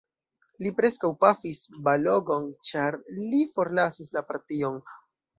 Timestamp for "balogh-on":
1.87-2.47